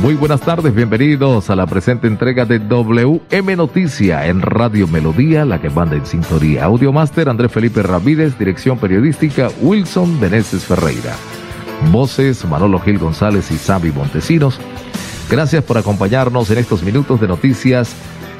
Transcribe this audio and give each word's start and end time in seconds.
Muy 0.00 0.14
buenas 0.14 0.40
tardes, 0.40 0.74
bienvenidos 0.74 1.50
a 1.50 1.56
la 1.56 1.66
presente 1.66 2.06
entrega 2.06 2.46
de 2.46 2.58
WM 2.58 3.54
Noticia 3.54 4.26
en 4.26 4.40
Radio 4.40 4.88
Melodía, 4.88 5.44
la 5.44 5.60
que 5.60 5.68
manda 5.68 5.94
en 5.94 6.06
sintonía. 6.06 6.64
Audiomaster 6.64 7.28
Andrés 7.28 7.52
Felipe 7.52 7.82
Ramírez, 7.82 8.38
dirección 8.38 8.78
periodística 8.78 9.50
Wilson 9.60 10.18
Beneses 10.18 10.64
Ferreira. 10.64 11.14
Voces 11.92 12.46
Manolo 12.46 12.80
Gil 12.80 12.98
González 12.98 13.50
y 13.50 13.58
Sammy 13.58 13.90
Montesinos. 13.90 14.58
Gracias 15.28 15.62
por 15.64 15.76
acompañarnos 15.76 16.50
en 16.50 16.56
estos 16.56 16.82
minutos 16.82 17.20
de 17.20 17.28
noticias 17.28 17.94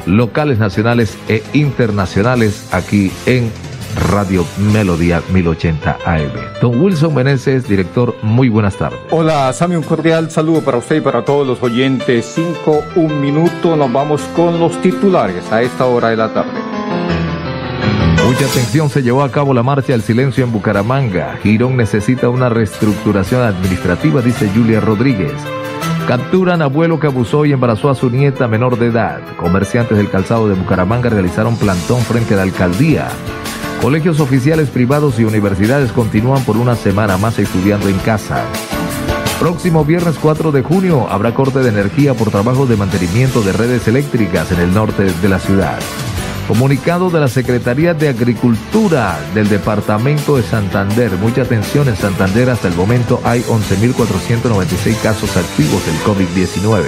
locales, 0.06 0.58
nacionales 0.58 1.18
e 1.28 1.42
internacionales 1.52 2.68
aquí 2.72 3.12
en 3.26 3.52
Radio 3.94 4.44
Melodía 4.58 5.22
1080 5.32 5.98
AM. 6.04 6.32
Don 6.60 6.80
Wilson 6.80 7.14
Meneses, 7.14 7.68
director, 7.68 8.14
muy 8.22 8.48
buenas 8.48 8.76
tardes. 8.76 8.98
Hola, 9.10 9.52
Sammy, 9.52 9.76
un 9.76 9.82
cordial 9.82 10.30
saludo 10.30 10.62
para 10.62 10.78
usted 10.78 10.96
y 10.96 11.00
para 11.00 11.24
todos 11.24 11.46
los 11.46 11.62
oyentes. 11.62 12.24
Cinco, 12.34 12.82
un 12.96 13.20
minuto, 13.20 13.76
nos 13.76 13.92
vamos 13.92 14.22
con 14.36 14.58
los 14.58 14.80
titulares 14.80 15.50
a 15.52 15.62
esta 15.62 15.86
hora 15.86 16.08
de 16.08 16.16
la 16.16 16.32
tarde. 16.32 16.60
Mucha 18.26 18.46
atención 18.46 18.88
se 18.90 19.02
llevó 19.02 19.22
a 19.22 19.30
cabo 19.32 19.52
la 19.52 19.62
marcha 19.62 19.92
del 19.92 20.02
silencio 20.02 20.44
en 20.44 20.52
Bucaramanga. 20.52 21.36
Girón 21.42 21.76
necesita 21.76 22.28
una 22.28 22.48
reestructuración 22.48 23.42
administrativa, 23.42 24.22
dice 24.22 24.48
Julia 24.54 24.80
Rodríguez. 24.80 25.34
Capturan 26.10 26.60
abuelo 26.60 26.98
que 26.98 27.06
abusó 27.06 27.44
y 27.44 27.52
embarazó 27.52 27.88
a 27.88 27.94
su 27.94 28.10
nieta 28.10 28.48
menor 28.48 28.76
de 28.80 28.86
edad. 28.86 29.20
Comerciantes 29.36 29.96
del 29.96 30.10
calzado 30.10 30.48
de 30.48 30.56
Bucaramanga 30.56 31.08
realizaron 31.08 31.56
plantón 31.56 32.00
frente 32.00 32.34
a 32.34 32.38
la 32.38 32.42
alcaldía. 32.42 33.06
Colegios 33.80 34.18
oficiales 34.18 34.70
privados 34.70 35.20
y 35.20 35.24
universidades 35.24 35.92
continúan 35.92 36.42
por 36.42 36.56
una 36.56 36.74
semana 36.74 37.16
más 37.16 37.38
estudiando 37.38 37.88
en 37.88 37.96
casa. 37.98 38.44
Próximo 39.38 39.84
viernes 39.84 40.18
4 40.20 40.50
de 40.50 40.62
junio 40.62 41.06
habrá 41.08 41.32
corte 41.32 41.60
de 41.60 41.68
energía 41.68 42.12
por 42.12 42.32
trabajo 42.32 42.66
de 42.66 42.76
mantenimiento 42.76 43.40
de 43.42 43.52
redes 43.52 43.86
eléctricas 43.86 44.50
en 44.50 44.58
el 44.58 44.74
norte 44.74 45.04
de 45.04 45.28
la 45.28 45.38
ciudad. 45.38 45.78
Comunicado 46.50 47.10
de 47.10 47.20
la 47.20 47.28
Secretaría 47.28 47.94
de 47.94 48.08
Agricultura 48.08 49.16
del 49.34 49.48
Departamento 49.48 50.36
de 50.36 50.42
Santander. 50.42 51.12
Mucha 51.12 51.42
atención 51.42 51.86
en 51.86 51.94
Santander. 51.94 52.50
Hasta 52.50 52.66
el 52.66 52.74
momento 52.74 53.20
hay 53.22 53.42
11.496 53.42 55.00
casos 55.00 55.36
activos 55.36 55.86
del 55.86 55.94
COVID-19. 55.98 56.86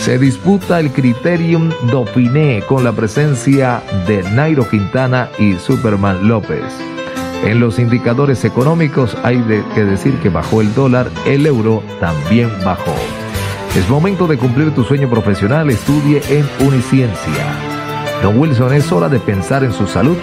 Se 0.00 0.18
disputa 0.18 0.80
el 0.80 0.90
Criterium 0.90 1.70
Dauphiné 1.84 2.64
con 2.66 2.82
la 2.82 2.90
presencia 2.90 3.80
de 4.08 4.24
Nairo 4.32 4.68
Quintana 4.68 5.30
y 5.38 5.54
Superman 5.54 6.26
López. 6.26 6.64
En 7.44 7.60
los 7.60 7.78
indicadores 7.78 8.44
económicos 8.44 9.16
hay 9.22 9.38
que 9.76 9.84
decir 9.84 10.18
que 10.18 10.30
bajó 10.30 10.62
el 10.62 10.74
dólar, 10.74 11.08
el 11.26 11.46
euro 11.46 11.84
también 12.00 12.50
bajó. 12.64 12.96
Es 13.76 13.88
momento 13.88 14.26
de 14.26 14.36
cumplir 14.36 14.74
tu 14.74 14.82
sueño 14.82 15.08
profesional, 15.08 15.70
estudie 15.70 16.20
en 16.28 16.44
Uniciencia. 16.66 17.77
Don 18.22 18.38
Wilson, 18.38 18.72
es 18.72 18.90
hora 18.92 19.08
de 19.08 19.20
pensar 19.20 19.64
en 19.64 19.72
su 19.72 19.86
salud 19.86 20.16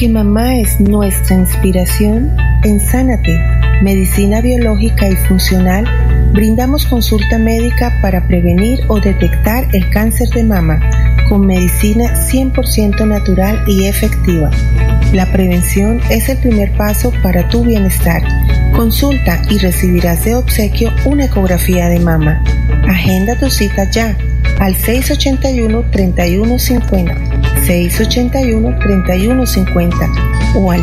Que 0.01 0.09
mamá 0.09 0.57
es 0.57 0.81
nuestra 0.81 1.37
inspiración, 1.37 2.35
en 2.65 2.81
Sánate, 2.81 3.39
Medicina 3.83 4.41
Biológica 4.41 5.07
y 5.09 5.15
Funcional, 5.17 5.85
brindamos 6.33 6.87
consulta 6.87 7.39
médica 7.39 7.99
para 8.03 8.27
prevenir 8.27 8.81
o 8.89 8.99
detectar 9.01 9.69
el 9.73 9.89
cáncer 9.91 10.29
de 10.31 10.43
mama 10.45 10.81
con 11.29 11.47
medicina 11.47 12.15
100% 12.15 13.07
natural 13.07 13.63
y 13.67 13.85
efectiva. 13.87 14.51
La 15.13 15.31
prevención 15.33 16.01
es 16.11 16.29
el 16.29 16.39
primer 16.39 16.73
paso 16.73 17.13
para 17.23 17.49
tu 17.49 17.63
bienestar. 17.65 18.23
Consulta 18.75 19.41
y 19.51 19.59
recibirás 19.59 20.25
de 20.25 20.35
obsequio 20.35 20.91
una 21.05 21.27
ecografía 21.27 21.89
de 21.89 22.01
mama. 22.01 22.43
Agenda 22.89 23.39
tu 23.39 23.49
cita 23.51 23.89
ya 23.91 24.17
al 24.59 24.75
681-3150 24.77 27.41
681-3150 27.67 30.57
o 30.57 30.73
al 30.73 30.83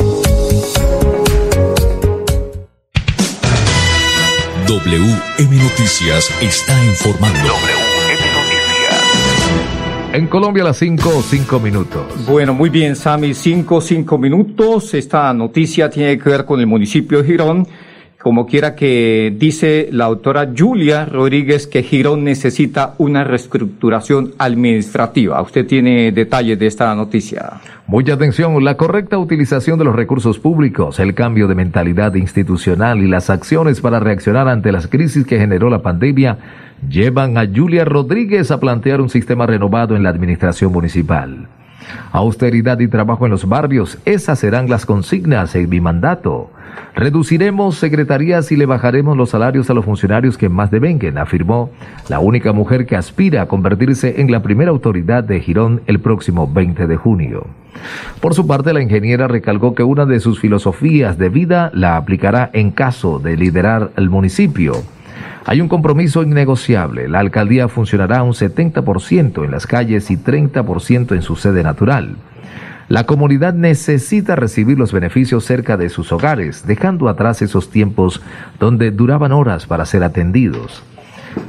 WM 4.67 5.55
Noticias 5.63 6.29
está 6.41 6.85
informando. 6.85 7.39
WM 7.39 8.19
Noticias. 8.33 9.01
En 10.11 10.27
Colombia 10.27 10.65
las 10.65 10.75
5, 10.75 11.23
5 11.23 11.59
minutos. 11.61 12.25
Bueno, 12.27 12.53
muy 12.53 12.69
bien, 12.69 12.97
Sami, 12.97 13.33
5, 13.33 13.79
5 13.79 14.17
minutos. 14.17 14.93
Esta 14.93 15.33
noticia 15.33 15.89
tiene 15.89 16.19
que 16.19 16.29
ver 16.29 16.43
con 16.43 16.59
el 16.59 16.67
municipio 16.67 17.21
de 17.21 17.27
Girón 17.29 17.65
como 18.21 18.45
quiera 18.45 18.75
que 18.75 19.33
dice 19.35 19.89
la 19.91 20.05
autora 20.05 20.49
Julia 20.55 21.05
Rodríguez 21.05 21.67
que 21.67 21.83
Girón 21.83 22.23
necesita 22.23 22.93
una 22.97 23.23
reestructuración 23.23 24.33
administrativa. 24.37 25.41
Usted 25.41 25.65
tiene 25.65 26.11
detalles 26.11 26.59
de 26.59 26.67
esta 26.67 26.93
noticia. 26.93 27.53
Mucha 27.87 28.13
atención, 28.13 28.63
la 28.63 28.77
correcta 28.77 29.17
utilización 29.17 29.79
de 29.79 29.85
los 29.85 29.95
recursos 29.95 30.39
públicos, 30.39 30.99
el 30.99 31.13
cambio 31.13 31.47
de 31.47 31.55
mentalidad 31.55 32.13
institucional 32.15 32.99
y 32.99 33.07
las 33.07 33.29
acciones 33.29 33.81
para 33.81 33.99
reaccionar 33.99 34.47
ante 34.47 34.71
las 34.71 34.87
crisis 34.87 35.25
que 35.25 35.39
generó 35.39 35.69
la 35.69 35.81
pandemia 35.81 36.37
llevan 36.87 37.37
a 37.37 37.47
Julia 37.47 37.85
Rodríguez 37.85 38.51
a 38.51 38.59
plantear 38.59 39.01
un 39.01 39.09
sistema 39.09 39.45
renovado 39.45 39.95
en 39.95 40.03
la 40.03 40.09
administración 40.09 40.71
municipal. 40.71 41.47
Austeridad 42.11 42.79
y 42.79 42.87
trabajo 42.87 43.25
en 43.25 43.31
los 43.31 43.47
barrios, 43.47 43.97
esas 44.05 44.39
serán 44.39 44.69
las 44.69 44.85
consignas 44.85 45.55
en 45.55 45.69
mi 45.69 45.79
mandato. 45.79 46.49
Reduciremos 46.95 47.77
secretarías 47.77 48.51
y 48.51 48.57
le 48.57 48.65
bajaremos 48.65 49.15
los 49.15 49.29
salarios 49.29 49.69
a 49.69 49.73
los 49.73 49.85
funcionarios 49.85 50.37
que 50.37 50.49
más 50.49 50.71
devenguen, 50.71 51.17
afirmó 51.17 51.69
la 52.09 52.19
única 52.19 52.51
mujer 52.51 52.85
que 52.85 52.95
aspira 52.95 53.43
a 53.43 53.47
convertirse 53.47 54.21
en 54.21 54.31
la 54.31 54.41
primera 54.41 54.71
autoridad 54.71 55.23
de 55.23 55.39
Girón 55.39 55.81
el 55.87 55.99
próximo 55.99 56.51
20 56.51 56.87
de 56.87 56.95
junio. 56.97 57.47
Por 58.19 58.33
su 58.33 58.45
parte, 58.45 58.73
la 58.73 58.81
ingeniera 58.81 59.27
recalcó 59.27 59.73
que 59.73 59.83
una 59.83 60.05
de 60.05 60.19
sus 60.19 60.39
filosofías 60.39 61.17
de 61.17 61.29
vida 61.29 61.71
la 61.73 61.97
aplicará 61.97 62.49
en 62.53 62.71
caso 62.71 63.19
de 63.19 63.37
liderar 63.37 63.91
el 63.95 64.09
municipio. 64.09 64.73
Hay 65.45 65.61
un 65.61 65.67
compromiso 65.67 66.23
innegociable. 66.23 67.07
La 67.07 67.19
alcaldía 67.19 67.67
funcionará 67.67 68.23
un 68.23 68.33
70% 68.33 69.43
en 69.43 69.51
las 69.51 69.67
calles 69.67 70.11
y 70.11 70.17
30% 70.17 71.15
en 71.15 71.21
su 71.21 71.35
sede 71.35 71.63
natural. 71.63 72.15
La 72.89 73.05
comunidad 73.05 73.53
necesita 73.53 74.35
recibir 74.35 74.77
los 74.77 74.91
beneficios 74.91 75.45
cerca 75.45 75.77
de 75.77 75.89
sus 75.89 76.11
hogares, 76.11 76.67
dejando 76.67 77.07
atrás 77.07 77.41
esos 77.41 77.69
tiempos 77.69 78.21
donde 78.59 78.91
duraban 78.91 79.31
horas 79.31 79.65
para 79.65 79.85
ser 79.85 80.03
atendidos. 80.03 80.83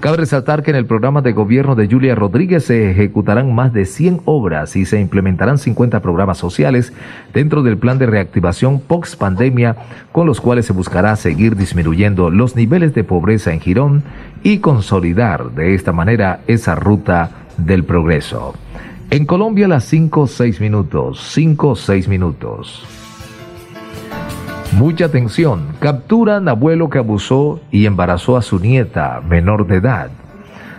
Cabe 0.00 0.16
resaltar 0.16 0.62
que 0.62 0.70
en 0.70 0.76
el 0.76 0.86
programa 0.86 1.22
de 1.22 1.32
gobierno 1.32 1.74
de 1.74 1.88
Julia 1.88 2.14
Rodríguez 2.14 2.64
se 2.64 2.90
ejecutarán 2.90 3.54
más 3.54 3.72
de 3.72 3.84
100 3.84 4.22
obras 4.24 4.76
y 4.76 4.84
se 4.84 5.00
implementarán 5.00 5.58
50 5.58 6.00
programas 6.00 6.38
sociales 6.38 6.92
dentro 7.32 7.62
del 7.62 7.78
plan 7.78 7.98
de 7.98 8.06
reactivación 8.06 8.80
post 8.80 9.16
pandemia, 9.16 9.76
con 10.12 10.26
los 10.26 10.40
cuales 10.40 10.66
se 10.66 10.72
buscará 10.72 11.16
seguir 11.16 11.56
disminuyendo 11.56 12.30
los 12.30 12.56
niveles 12.56 12.94
de 12.94 13.04
pobreza 13.04 13.52
en 13.52 13.60
Girón 13.60 14.02
y 14.42 14.58
consolidar 14.58 15.52
de 15.52 15.74
esta 15.74 15.92
manera 15.92 16.40
esa 16.46 16.74
ruta 16.74 17.30
del 17.56 17.84
progreso. 17.84 18.54
En 19.10 19.26
Colombia 19.26 19.68
las 19.68 19.84
5 19.84 20.26
6 20.26 20.60
minutos, 20.60 21.20
5 21.32 21.76
6 21.76 22.08
minutos. 22.08 23.01
Mucha 24.72 25.04
atención, 25.04 25.66
capturan 25.80 26.48
abuelo 26.48 26.88
que 26.88 26.98
abusó 26.98 27.60
y 27.70 27.84
embarazó 27.84 28.38
a 28.38 28.42
su 28.42 28.58
nieta 28.58 29.20
menor 29.20 29.66
de 29.66 29.76
edad. 29.76 30.10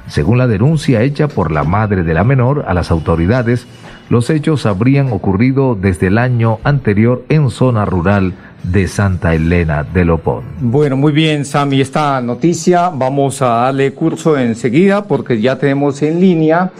Según 0.08 0.40
la 0.40 0.48
denuncia 0.48 1.04
hecha 1.04 1.28
por 1.28 1.52
la 1.52 1.64
madre 1.64 2.04
de 2.04 2.16
la 2.16 2.24
menor 2.24 2.66
a 2.68 2.74
las 2.74 2.90
autoridades, 2.90 3.68
los 4.10 4.32
hechos 4.32 4.66
habrían 4.66 5.12
ocurrido 5.12 5.76
desde 5.76 6.08
el 6.08 6.18
año 6.18 6.58
anterior 6.64 7.24
en 7.30 7.52
zona 7.52 7.86
rural 7.86 8.34
de 8.64 8.88
Santa 8.88 9.36
Elena 9.36 9.84
de 9.84 10.06
Lopón. 10.06 10.44
Bueno, 10.60 10.98
muy 10.98 11.14
bien, 11.14 11.46
Sami, 11.46 11.80
esta 11.80 12.20
noticia 12.20 12.90
vamos 12.90 13.44
a 13.44 13.48
darle 13.48 13.94
curso 13.94 14.38
enseguida 14.38 15.06
porque 15.06 15.40
ya 15.40 15.60
tenemos 15.60 16.02
en 16.02 16.20
línea 16.20 16.72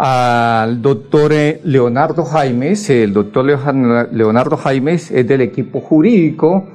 al 0.00 0.80
doctor 0.80 1.32
eh, 1.32 1.60
Leonardo 1.64 2.24
Jaimes. 2.24 2.88
El 2.88 3.12
doctor 3.12 3.44
Leonardo 4.12 4.56
Jaimes 4.56 5.10
es 5.10 5.26
del 5.26 5.40
equipo 5.40 5.80
jurídico 5.80 6.68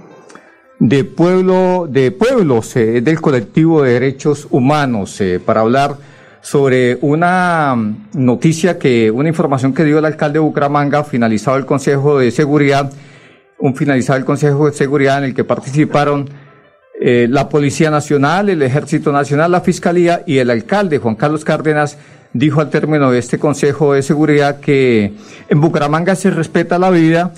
de 0.77 1.05
pueblo 1.05 1.87
de 1.89 2.11
pueblos, 2.11 2.75
eh, 2.75 2.99
del 2.99 3.21
colectivo 3.21 3.81
de 3.81 3.93
derechos 3.93 4.47
humanos, 4.51 5.21
eh, 5.21 5.39
para 5.39 5.61
hablar 5.61 5.95
sobre 6.41 6.97
una 6.99 7.95
noticia 8.13 8.77
que, 8.77 9.09
una 9.09 9.29
información 9.29 9.73
que 9.73 9.85
dio 9.85 9.99
el 9.99 10.05
alcalde 10.05 10.33
de 10.33 10.39
Bucaramanga, 10.39 11.05
finalizado 11.05 11.55
el 11.55 11.65
Consejo 11.65 12.19
de 12.19 12.29
Seguridad, 12.29 12.91
un 13.57 13.73
finalizado 13.73 14.19
el 14.19 14.25
Consejo 14.25 14.65
de 14.65 14.73
Seguridad 14.73 15.19
en 15.19 15.23
el 15.23 15.33
que 15.33 15.45
participaron 15.45 16.29
la 16.99 17.49
Policía 17.49 17.91
Nacional, 17.91 18.47
el 18.47 18.61
Ejército 18.61 19.11
Nacional, 19.11 19.51
la 19.51 19.59
Fiscalía 19.59 20.23
y 20.25 20.37
el 20.37 20.49
alcalde 20.49 20.99
Juan 20.99 21.15
Carlos 21.15 21.43
Cárdenas 21.43 21.97
dijo 22.33 22.61
al 22.61 22.69
término 22.69 23.11
de 23.11 23.19
este 23.19 23.39
Consejo 23.39 23.93
de 23.93 24.01
Seguridad 24.01 24.59
que 24.59 25.13
en 25.49 25.61
Bucaramanga 25.61 26.15
se 26.15 26.31
respeta 26.31 26.79
la 26.79 26.89
vida 26.89 27.31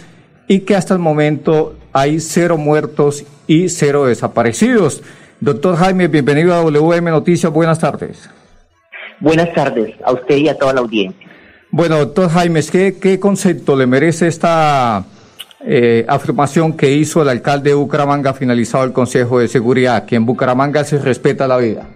y 0.48 0.62
que 0.62 0.76
hasta 0.76 0.94
el 0.94 1.00
momento 1.00 1.76
hay 1.94 2.20
cero 2.20 2.58
muertos 2.58 3.26
y 3.48 3.70
cero 3.70 4.06
desaparecidos. 4.06 5.04
Doctor 5.40 5.76
Jaime, 5.76 6.08
bienvenido 6.08 6.54
a 6.54 6.62
WM 6.62 7.12
Noticias, 7.12 7.52
buenas 7.52 7.80
tardes. 7.80 8.30
Buenas 9.20 9.54
tardes 9.54 9.96
a 10.04 10.14
usted 10.14 10.38
y 10.38 10.50
a 10.50 10.58
toda 10.58 10.74
la 10.74 10.82
audiencia. 10.82 11.28
Bueno, 11.72 11.98
doctor 11.98 12.30
Jaime, 12.30 12.62
¿qué, 12.72 12.98
qué 13.02 13.20
concepto 13.20 13.76
le 13.76 13.86
merece 13.86 14.28
esta 14.28 15.04
eh, 15.66 16.06
afirmación 16.08 16.74
que 16.74 16.92
hizo 16.92 17.22
el 17.22 17.30
alcalde 17.30 17.72
de 17.72 17.76
Bucaramanga 17.76 18.34
finalizado 18.34 18.86
el 18.86 18.94
Consejo 18.94 19.40
de 19.40 19.48
Seguridad, 19.48 20.06
que 20.06 20.16
en 20.16 20.26
Bucaramanga 20.26 20.84
se 20.86 21.00
respeta 21.00 21.48
la 21.48 21.58
vida? 21.58 21.88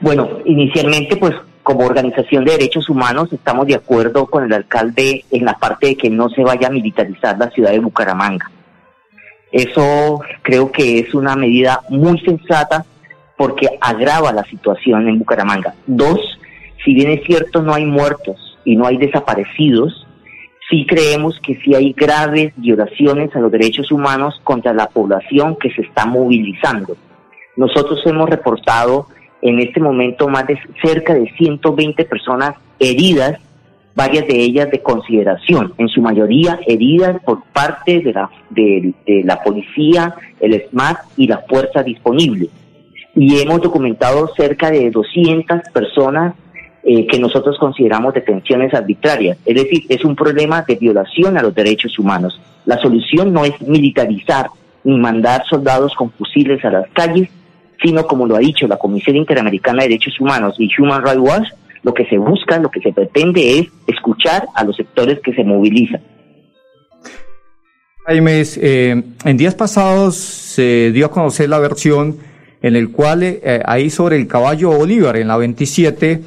Bueno, 0.00 0.38
inicialmente 0.44 1.16
pues 1.16 1.34
como 1.68 1.84
organización 1.84 2.46
de 2.46 2.52
derechos 2.52 2.88
humanos 2.88 3.30
estamos 3.30 3.66
de 3.66 3.74
acuerdo 3.74 4.24
con 4.24 4.42
el 4.42 4.54
alcalde 4.54 5.26
en 5.30 5.44
la 5.44 5.52
parte 5.58 5.88
de 5.88 5.96
que 5.96 6.08
no 6.08 6.30
se 6.30 6.42
vaya 6.42 6.68
a 6.68 6.70
militarizar 6.70 7.36
la 7.36 7.50
ciudad 7.50 7.72
de 7.72 7.78
Bucaramanga. 7.78 8.50
Eso 9.52 10.22
creo 10.40 10.72
que 10.72 11.00
es 11.00 11.12
una 11.12 11.36
medida 11.36 11.82
muy 11.90 12.18
sensata 12.20 12.86
porque 13.36 13.68
agrava 13.82 14.32
la 14.32 14.44
situación 14.44 15.10
en 15.10 15.18
Bucaramanga. 15.18 15.74
Dos, 15.86 16.40
si 16.82 16.94
bien 16.94 17.10
es 17.10 17.22
cierto 17.26 17.60
no 17.60 17.74
hay 17.74 17.84
muertos 17.84 18.58
y 18.64 18.74
no 18.74 18.86
hay 18.86 18.96
desaparecidos, 18.96 20.06
sí 20.70 20.86
creemos 20.86 21.38
que 21.42 21.56
sí 21.56 21.74
hay 21.74 21.92
graves 21.92 22.54
violaciones 22.56 23.36
a 23.36 23.40
los 23.40 23.52
derechos 23.52 23.92
humanos 23.92 24.40
contra 24.42 24.72
la 24.72 24.88
población 24.88 25.54
que 25.56 25.70
se 25.72 25.82
está 25.82 26.06
movilizando. 26.06 26.96
Nosotros 27.56 28.00
hemos 28.06 28.30
reportado 28.30 29.08
en 29.42 29.58
este 29.60 29.80
momento 29.80 30.28
más 30.28 30.46
de 30.46 30.58
cerca 30.82 31.14
de 31.14 31.30
120 31.36 32.04
personas 32.04 32.54
heridas, 32.78 33.38
varias 33.94 34.26
de 34.26 34.40
ellas 34.40 34.70
de 34.70 34.80
consideración, 34.80 35.74
en 35.76 35.88
su 35.88 36.00
mayoría 36.00 36.60
heridas 36.66 37.20
por 37.24 37.42
parte 37.52 38.00
de 38.00 38.12
la, 38.12 38.30
de, 38.50 38.94
la 39.24 39.42
policía, 39.42 40.14
el 40.40 40.62
SMAT 40.68 40.98
y 41.16 41.26
la 41.26 41.38
fuerza 41.48 41.82
disponible. 41.82 42.48
Y 43.14 43.40
hemos 43.40 43.60
documentado 43.60 44.28
cerca 44.36 44.70
de 44.70 44.90
200 44.90 45.62
personas 45.72 46.34
eh, 46.84 47.06
que 47.08 47.18
nosotros 47.18 47.58
consideramos 47.58 48.14
detenciones 48.14 48.72
arbitrarias. 48.72 49.36
Es 49.44 49.56
decir, 49.56 49.84
es 49.88 50.04
un 50.04 50.14
problema 50.14 50.62
de 50.62 50.76
violación 50.76 51.36
a 51.36 51.42
los 51.42 51.54
derechos 51.54 51.98
humanos. 51.98 52.40
La 52.66 52.78
solución 52.78 53.32
no 53.32 53.44
es 53.44 53.60
militarizar 53.62 54.46
ni 54.84 54.96
mandar 54.96 55.44
soldados 55.50 55.92
con 55.96 56.10
fusiles 56.12 56.64
a 56.64 56.70
las 56.70 56.88
calles, 56.90 57.28
sino 57.82 58.06
como 58.06 58.26
lo 58.26 58.36
ha 58.36 58.40
dicho 58.40 58.66
la 58.66 58.76
Comisión 58.76 59.16
Interamericana 59.16 59.82
de 59.82 59.88
Derechos 59.90 60.20
Humanos 60.20 60.56
y 60.58 60.68
Human 60.78 61.02
Rights 61.02 61.20
Watch, 61.20 61.48
lo 61.82 61.94
que 61.94 62.06
se 62.06 62.18
busca, 62.18 62.58
lo 62.58 62.70
que 62.70 62.80
se 62.80 62.92
pretende 62.92 63.58
es 63.58 63.68
escuchar 63.86 64.48
a 64.54 64.64
los 64.64 64.76
sectores 64.76 65.20
que 65.20 65.32
se 65.34 65.44
movilizan. 65.44 66.02
Jaime, 68.06 68.42
eh, 68.56 69.02
en 69.24 69.36
días 69.36 69.54
pasados 69.54 70.16
se 70.16 70.92
dio 70.92 71.06
a 71.06 71.10
conocer 71.10 71.48
la 71.48 71.58
versión 71.58 72.16
en 72.62 72.74
el 72.74 72.90
cual 72.90 73.22
eh, 73.22 73.62
ahí 73.64 73.90
sobre 73.90 74.16
el 74.16 74.26
caballo 74.26 74.70
Bolívar, 74.70 75.16
en 75.16 75.28
la 75.28 75.36
27, 75.36 76.22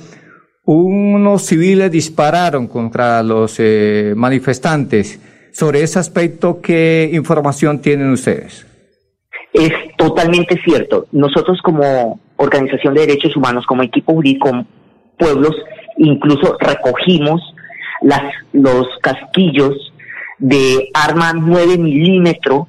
unos 0.66 1.42
civiles 1.42 1.92
dispararon 1.92 2.68
contra 2.68 3.22
los 3.24 3.56
eh, 3.60 4.14
manifestantes. 4.16 5.20
Sobre 5.52 5.84
ese 5.84 6.00
aspecto, 6.00 6.62
¿qué 6.62 7.10
información 7.12 7.82
tienen 7.82 8.12
ustedes? 8.12 8.66
Es 9.54 9.72
totalmente 9.98 10.60
cierto. 10.64 11.08
Nosotros 11.12 11.60
como 11.62 12.20
organización 12.38 12.94
de 12.94 13.02
derechos 13.02 13.36
humanos, 13.36 13.66
como 13.66 13.84
equipo 13.84 14.14
jurídico 14.14 14.66
pueblos, 15.18 15.56
incluso 15.98 16.58
recogimos 16.60 17.42
las, 18.02 18.34
los 18.54 18.88
casquillos 19.02 19.94
de 20.40 20.90
arma 20.94 21.34
9 21.34 21.78
milímetros, 21.78 22.68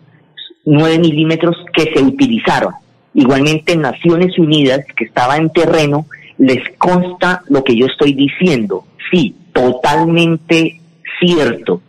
9 0.65 0.99
milímetros 0.99 1.57
que 1.73 1.93
se 1.95 2.03
utilizaron. 2.03 2.75
Igualmente 3.15 3.73
en 3.73 3.83
Naciones 3.83 4.39
Unidas, 4.39 4.85
que 4.97 5.05
estaba 5.05 5.37
en 5.37 5.51
terreno, 5.51 6.07
les 6.39 6.77
consta 6.79 7.43
lo 7.49 7.63
que 7.65 7.77
yo 7.77 7.87
estoy 7.87 8.15
diciendo. 8.15 8.85
Sí, 9.11 9.35
totalmente 9.53 10.81
cierto. 11.21 11.81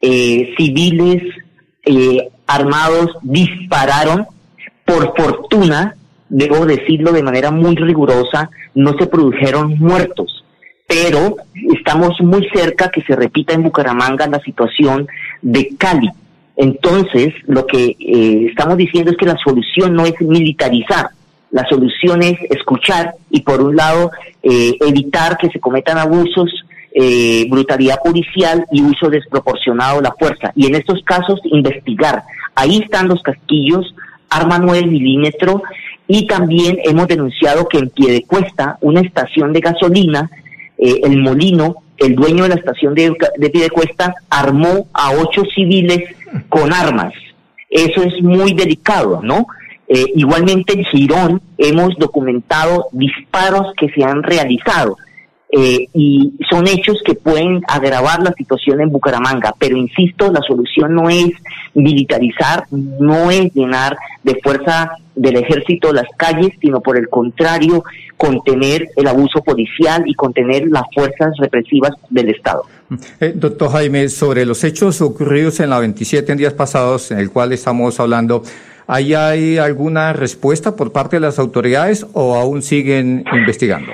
Eh, 0.00 0.54
civiles 0.56 1.22
eh, 1.84 2.28
armados 2.46 3.16
dispararon 3.22 4.26
por 4.84 5.16
fortuna, 5.16 5.96
debo 6.28 6.66
decirlo 6.66 7.12
de 7.12 7.22
manera 7.22 7.50
muy 7.50 7.74
rigurosa, 7.76 8.50
no 8.74 8.96
se 8.98 9.06
produjeron 9.06 9.78
muertos, 9.78 10.44
pero 10.86 11.36
estamos 11.76 12.20
muy 12.20 12.48
cerca 12.54 12.90
que 12.90 13.02
se 13.02 13.16
repita 13.16 13.54
en 13.54 13.62
Bucaramanga 13.62 14.26
la 14.26 14.40
situación 14.40 15.06
de 15.42 15.74
Cali. 15.78 16.10
Entonces, 16.56 17.34
lo 17.46 17.66
que 17.66 17.96
eh, 17.98 18.46
estamos 18.48 18.76
diciendo 18.76 19.10
es 19.10 19.16
que 19.16 19.26
la 19.26 19.36
solución 19.42 19.94
no 19.94 20.04
es 20.04 20.20
militarizar, 20.20 21.08
la 21.50 21.64
solución 21.68 22.22
es 22.22 22.38
escuchar 22.50 23.14
y 23.30 23.42
por 23.42 23.60
un 23.60 23.76
lado 23.76 24.10
eh, 24.42 24.76
evitar 24.80 25.36
que 25.36 25.48
se 25.50 25.60
cometan 25.60 25.98
abusos, 25.98 26.50
eh, 26.92 27.46
brutalidad 27.48 27.98
policial 28.04 28.64
y 28.70 28.82
uso 28.82 29.08
desproporcionado 29.08 29.96
de 29.96 30.02
la 30.02 30.14
fuerza. 30.18 30.52
Y 30.54 30.66
en 30.66 30.76
estos 30.76 31.02
casos 31.04 31.40
investigar. 31.44 32.22
Ahí 32.54 32.78
están 32.78 33.08
los 33.08 33.20
casquillos, 33.22 33.94
arma 34.30 34.58
9 34.58 34.86
milímetros 34.86 35.62
y 36.06 36.26
también 36.26 36.78
hemos 36.84 37.08
denunciado 37.08 37.68
que 37.68 37.78
en 37.78 37.90
Piedecuesta, 37.90 38.78
una 38.80 39.00
estación 39.00 39.52
de 39.52 39.60
gasolina, 39.60 40.30
eh, 40.78 41.00
el 41.04 41.18
Molino, 41.18 41.76
el 41.98 42.14
dueño 42.14 42.42
de 42.42 42.50
la 42.50 42.54
estación 42.56 42.94
de, 42.94 43.14
de 43.38 43.50
Piedecuesta, 43.50 44.14
armó 44.28 44.88
a 44.92 45.12
ocho 45.12 45.42
civiles 45.54 46.02
con 46.48 46.72
armas. 46.72 47.14
Eso 47.70 48.02
es 48.02 48.22
muy 48.22 48.52
delicado, 48.52 49.20
¿no? 49.22 49.46
Eh, 49.88 50.06
igualmente 50.14 50.72
en 50.72 50.84
Girón 50.84 51.42
hemos 51.58 51.96
documentado 51.96 52.88
disparos 52.92 53.72
que 53.76 53.90
se 53.90 54.02
han 54.02 54.22
realizado 54.22 54.96
eh, 55.56 55.88
y 55.94 56.32
son 56.50 56.66
hechos 56.66 57.00
que 57.04 57.14
pueden 57.14 57.62
agravar 57.68 58.20
la 58.20 58.32
situación 58.32 58.80
en 58.80 58.90
Bucaramanga. 58.90 59.54
Pero 59.56 59.76
insisto, 59.76 60.32
la 60.32 60.40
solución 60.40 60.94
no 60.96 61.08
es 61.08 61.30
militarizar, 61.74 62.64
no 62.72 63.30
es 63.30 63.54
llenar 63.54 63.96
de 64.24 64.40
fuerza 64.42 64.96
del 65.14 65.36
ejército 65.36 65.92
las 65.92 66.08
calles, 66.16 66.50
sino 66.60 66.80
por 66.80 66.98
el 66.98 67.08
contrario, 67.08 67.84
contener 68.16 68.88
el 68.96 69.06
abuso 69.06 69.42
policial 69.44 70.02
y 70.06 70.14
contener 70.14 70.66
las 70.66 70.84
fuerzas 70.92 71.30
represivas 71.38 71.92
del 72.10 72.30
Estado. 72.30 72.64
Eh, 73.20 73.32
doctor 73.36 73.70
Jaime, 73.70 74.08
sobre 74.08 74.44
los 74.44 74.64
hechos 74.64 75.00
ocurridos 75.02 75.60
en 75.60 75.70
la 75.70 75.78
27 75.78 76.32
en 76.32 76.38
días 76.38 76.54
pasados, 76.54 77.12
en 77.12 77.18
el 77.18 77.30
cual 77.30 77.52
estamos 77.52 78.00
hablando, 78.00 78.42
¿ahí 78.88 79.14
hay 79.14 79.58
alguna 79.58 80.12
respuesta 80.14 80.74
por 80.74 80.90
parte 80.90 81.16
de 81.16 81.20
las 81.20 81.38
autoridades 81.38 82.04
o 82.12 82.34
aún 82.34 82.62
siguen 82.62 83.24
investigando? 83.32 83.92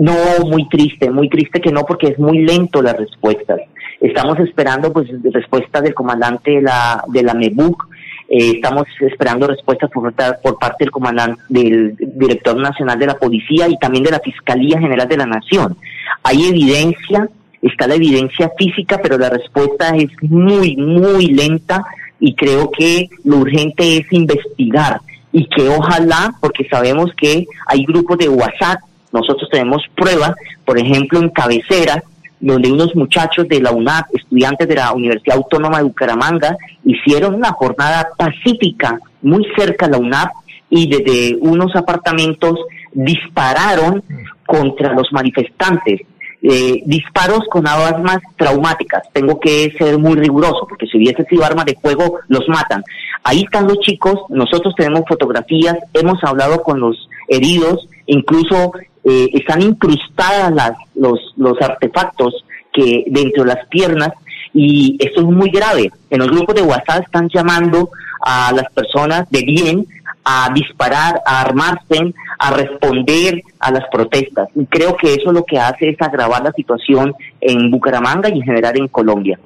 No, 0.00 0.46
muy 0.46 0.68
triste, 0.68 1.10
muy 1.10 1.28
triste 1.28 1.60
que 1.60 1.72
no, 1.72 1.84
porque 1.84 2.08
es 2.08 2.18
muy 2.18 2.38
lento 2.38 2.82
las 2.82 2.96
respuestas. 2.96 3.60
Estamos 4.00 4.38
esperando 4.40 4.92
pues 4.92 5.08
respuesta 5.32 5.80
del 5.80 5.94
comandante 5.94 6.52
de 6.52 6.62
la, 6.62 7.02
de 7.08 7.22
la 7.22 7.34
MEBUC, 7.34 7.88
eh, 8.28 8.52
estamos 8.56 8.86
esperando 9.00 9.46
respuestas 9.46 9.90
por, 9.90 10.12
por 10.12 10.58
parte 10.58 10.84
del 10.84 10.90
comandante, 10.90 11.40
del 11.48 11.96
director 11.96 12.56
nacional 12.56 12.98
de 12.98 13.06
la 13.06 13.14
policía 13.14 13.68
y 13.68 13.78
también 13.78 14.04
de 14.04 14.10
la 14.10 14.20
Fiscalía 14.20 14.78
General 14.80 15.08
de 15.08 15.16
la 15.16 15.26
Nación. 15.26 15.76
Hay 16.22 16.44
evidencia, 16.44 17.28
está 17.62 17.86
la 17.86 17.94
evidencia 17.94 18.50
física, 18.58 18.98
pero 19.02 19.16
la 19.16 19.30
respuesta 19.30 19.96
es 19.96 20.10
muy, 20.22 20.76
muy 20.76 21.28
lenta 21.28 21.84
y 22.18 22.34
creo 22.34 22.70
que 22.70 23.08
lo 23.24 23.38
urgente 23.38 23.98
es 23.98 24.12
investigar 24.12 25.00
y 25.32 25.46
que 25.46 25.68
ojalá, 25.68 26.34
porque 26.40 26.66
sabemos 26.68 27.12
que 27.16 27.46
hay 27.66 27.84
grupos 27.84 28.18
de 28.18 28.28
WhatsApp, 28.28 28.80
nosotros 29.16 29.48
tenemos 29.50 29.82
pruebas, 29.94 30.34
por 30.64 30.78
ejemplo, 30.78 31.20
en 31.20 31.30
cabecera, 31.30 32.02
donde 32.38 32.70
unos 32.70 32.94
muchachos 32.94 33.48
de 33.48 33.60
la 33.60 33.72
UNAP, 33.72 34.14
estudiantes 34.14 34.68
de 34.68 34.74
la 34.74 34.92
Universidad 34.92 35.38
Autónoma 35.38 35.78
de 35.78 35.84
Bucaramanga, 35.84 36.56
hicieron 36.84 37.34
una 37.34 37.52
jornada 37.52 38.08
pacífica 38.16 38.98
muy 39.22 39.46
cerca 39.56 39.86
de 39.86 39.92
la 39.92 39.98
UNAP 39.98 40.30
y 40.68 40.88
desde 40.88 41.36
unos 41.40 41.74
apartamentos 41.74 42.58
dispararon 42.92 44.02
contra 44.46 44.92
los 44.92 45.10
manifestantes. 45.12 46.00
Eh, 46.42 46.82
disparos 46.84 47.40
con 47.50 47.66
armas 47.66 48.18
traumáticas. 48.36 49.02
Tengo 49.12 49.40
que 49.40 49.72
ser 49.76 49.98
muy 49.98 50.14
riguroso 50.14 50.66
porque 50.68 50.86
si 50.86 50.98
hubiese 50.98 51.24
sido 51.24 51.44
armas 51.44 51.64
de 51.64 51.74
fuego, 51.74 52.18
los 52.28 52.46
matan. 52.48 52.84
Ahí 53.24 53.42
están 53.42 53.66
los 53.66 53.80
chicos, 53.80 54.14
nosotros 54.28 54.74
tenemos 54.76 55.02
fotografías, 55.08 55.76
hemos 55.94 56.22
hablado 56.22 56.62
con 56.62 56.78
los 56.78 57.08
heridos, 57.28 57.88
incluso 58.06 58.72
eh, 59.04 59.28
están 59.32 59.62
incrustadas 59.62 60.52
las, 60.52 60.72
los, 60.94 61.18
los 61.36 61.60
artefactos 61.60 62.44
que 62.72 63.04
dentro 63.06 63.44
de 63.44 63.54
las 63.54 63.66
piernas 63.68 64.10
y 64.52 64.96
esto 64.98 65.20
es 65.20 65.26
muy 65.26 65.50
grave. 65.50 65.90
En 66.10 66.20
los 66.20 66.28
grupos 66.28 66.54
de 66.54 66.62
WhatsApp 66.62 67.04
están 67.04 67.28
llamando 67.32 67.90
a 68.20 68.52
las 68.52 68.72
personas 68.72 69.28
de 69.30 69.42
bien 69.42 69.86
a 70.24 70.50
disparar, 70.52 71.20
a 71.24 71.42
armarse, 71.42 72.14
a 72.38 72.50
responder 72.50 73.42
a 73.60 73.70
las 73.70 73.84
protestas. 73.92 74.48
Y 74.56 74.66
creo 74.66 74.96
que 74.96 75.14
eso 75.14 75.30
lo 75.30 75.44
que 75.44 75.58
hace 75.58 75.90
es 75.90 75.96
agravar 76.00 76.42
la 76.42 76.52
situación 76.52 77.14
en 77.40 77.70
Bucaramanga 77.70 78.28
y 78.28 78.38
en 78.38 78.42
general 78.42 78.76
en 78.76 78.88
Colombia. 78.88 79.38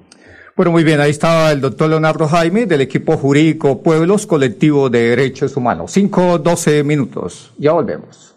Bueno, 0.57 0.73
muy 0.73 0.85
bien, 0.85 1.01
ahí 1.01 1.11
estaba 1.11 1.53
el 1.53 1.61
doctor 1.61 1.91
Leonardo 1.91 2.27
Jaime 2.29 2.67
del 2.67 2.81
equipo 2.81 3.17
jurídico 3.17 3.83
Pueblos 3.83 4.27
Colectivo 4.27 4.89
de 4.89 5.11
Derechos 5.11 5.57
Humanos. 5.57 5.91
Cinco, 5.93 6.39
doce 6.39 6.83
minutos. 6.83 7.53
Ya 7.59 7.73
volvemos. 7.73 8.35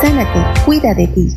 Sánate, 0.00 0.44
cuida 0.64 0.94
de 0.94 1.08
ti. 1.08 1.36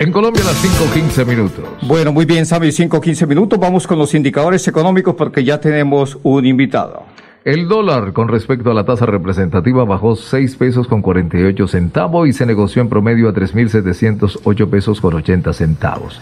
En 0.00 0.10
Colombia 0.12 0.42
las 0.44 0.64
5.15 0.64 1.26
minutos. 1.26 1.64
Bueno, 1.82 2.10
muy 2.10 2.24
bien, 2.24 2.46
Sammy, 2.46 2.68
5.15 2.68 3.26
minutos. 3.26 3.60
Vamos 3.60 3.86
con 3.86 3.98
los 3.98 4.14
indicadores 4.14 4.66
económicos 4.66 5.14
porque 5.14 5.44
ya 5.44 5.60
tenemos 5.60 6.18
un 6.22 6.46
invitado. 6.46 7.02
El 7.44 7.68
dólar 7.68 8.14
con 8.14 8.28
respecto 8.28 8.70
a 8.70 8.74
la 8.74 8.84
tasa 8.84 9.04
representativa 9.04 9.84
bajó 9.84 10.16
6 10.16 10.56
pesos 10.56 10.88
con 10.88 11.02
48 11.02 11.68
centavos 11.68 12.26
y 12.26 12.32
se 12.32 12.46
negoció 12.46 12.80
en 12.80 12.88
promedio 12.88 13.28
a 13.28 13.34
3.708 13.34 14.70
pesos 14.70 15.02
con 15.02 15.12
80 15.12 15.52
centavos. 15.52 16.18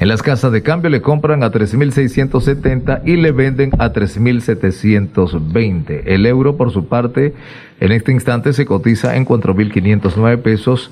En 0.00 0.08
las 0.08 0.20
casas 0.20 0.50
de 0.50 0.64
cambio 0.64 0.90
le 0.90 1.00
compran 1.00 1.44
a 1.44 1.52
3.670 1.52 3.02
y 3.04 3.18
le 3.18 3.30
venden 3.30 3.70
a 3.78 3.92
3.720. 3.92 6.02
El 6.06 6.26
euro 6.26 6.56
por 6.56 6.72
su 6.72 6.88
parte 6.88 7.34
en 7.78 7.92
este 7.92 8.10
instante 8.10 8.52
se 8.52 8.66
cotiza 8.66 9.14
en 9.14 9.26
4.509 9.26 10.42
pesos 10.42 10.90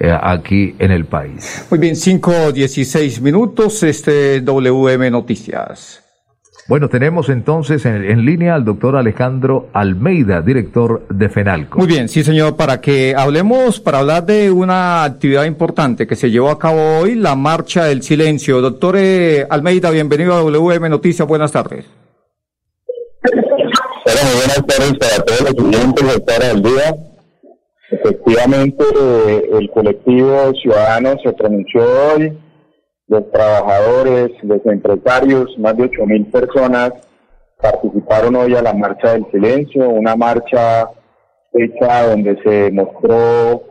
eh, 0.00 0.16
aquí 0.18 0.74
en 0.78 0.92
el 0.92 1.04
país. 1.04 1.66
Muy 1.70 1.78
bien, 1.78 1.94
5.16 1.94 3.20
minutos, 3.20 3.82
este 3.82 4.40
WM 4.40 5.10
Noticias. 5.10 6.02
Bueno, 6.68 6.88
tenemos 6.88 7.28
entonces 7.28 7.84
en, 7.84 8.04
en, 8.04 8.24
línea 8.24 8.54
al 8.54 8.64
doctor 8.64 8.96
Alejandro 8.96 9.68
Almeida, 9.74 10.40
director 10.40 11.06
de 11.10 11.28
FENALCO. 11.28 11.78
Muy 11.78 11.86
bien, 11.86 12.08
sí 12.08 12.24
señor, 12.24 12.56
para 12.56 12.80
que 12.80 13.14
hablemos, 13.14 13.78
para 13.78 13.98
hablar 13.98 14.24
de 14.24 14.50
una 14.50 15.04
actividad 15.04 15.44
importante 15.44 16.06
que 16.06 16.16
se 16.16 16.30
llevó 16.30 16.48
a 16.48 16.58
cabo 16.58 17.00
hoy, 17.00 17.14
la 17.14 17.36
Marcha 17.36 17.84
del 17.84 18.02
Silencio. 18.02 18.62
Doctor 18.62 18.94
eh, 18.96 19.46
Almeida, 19.50 19.90
bienvenido 19.90 20.32
a 20.32 20.40
WM 20.40 20.88
Noticias, 20.88 21.28
buenas 21.28 21.52
tardes. 21.52 21.84
Bueno, 23.22 24.20
buenas 24.34 24.66
tardes 24.66 24.94
para 24.98 25.24
todos 25.26 25.40
los 25.42 25.54
clientes 25.54 26.24
de 26.26 26.48
del 26.48 26.62
día. 26.62 27.09
Efectivamente, 27.90 28.84
el 29.52 29.68
colectivo 29.70 30.52
ciudadano 30.62 31.16
se 31.22 31.32
pronunció 31.32 31.82
hoy, 31.82 32.38
los 33.08 33.30
trabajadores, 33.32 34.30
los 34.42 34.64
empresarios, 34.64 35.58
más 35.58 35.76
de 35.76 35.84
ocho 35.84 36.06
mil 36.06 36.26
personas 36.26 36.92
participaron 37.60 38.36
hoy 38.36 38.54
a 38.54 38.62
la 38.62 38.72
Marcha 38.72 39.12
del 39.12 39.26
Silencio, 39.30 39.88
una 39.88 40.16
marcha 40.16 40.88
hecha 41.52 42.08
donde 42.08 42.40
se 42.42 42.70
mostró 42.70 43.64